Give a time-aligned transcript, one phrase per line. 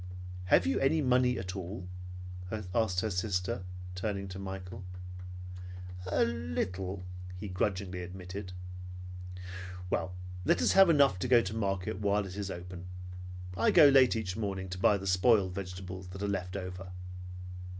[0.45, 1.87] "Have you any money at all?"
[2.73, 4.83] asked her sister, turning to Michael.
[6.07, 7.03] "A little,"
[7.37, 8.51] he grudgingly admitted.
[9.91, 12.87] "Well, let us have enough to go to the market while it is open.
[13.55, 16.87] I go late each morning, and buy the spoiled vegetables that are left over."